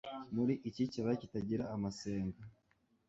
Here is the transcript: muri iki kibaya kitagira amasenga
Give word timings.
muri 0.35 0.53
iki 0.69 0.83
kibaya 0.91 1.15
kitagira 1.21 1.63
amasenga 1.75 2.39